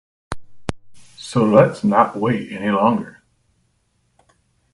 [1.15, 3.21] So let’s not wait any longer.